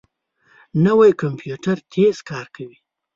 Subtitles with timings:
[0.85, 2.77] نوی کمپیوټر تېز کار کوي